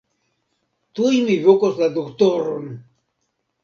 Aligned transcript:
Tuj 1.01 1.13
mi 1.29 1.37
vokos 1.45 1.79
la 1.85 1.93
doktoron. 2.01 2.69